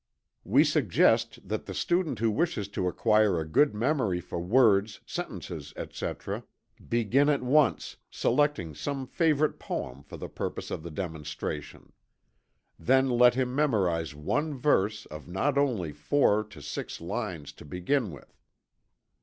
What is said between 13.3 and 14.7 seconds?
him memorize one